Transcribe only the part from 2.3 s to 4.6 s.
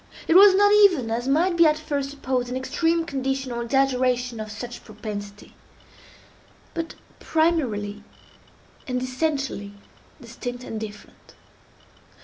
an extreme condition, or exaggeration of